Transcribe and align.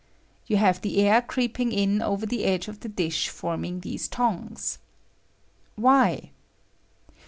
You 0.47 0.57
have 0.57 0.81
the 0.81 0.97
air 1.05 1.21
creeping 1.21 1.71
in 1.71 2.01
over 2.01 2.25
the 2.25 2.43
edge 2.43 2.67
of 2.67 2.79
the 2.79 2.89
dish 2.89 3.29
forming 3.29 3.81
these 3.81 4.07
tongues. 4.07 4.79
Why? 5.75 6.31